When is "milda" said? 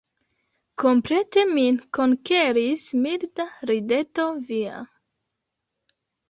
3.03-3.45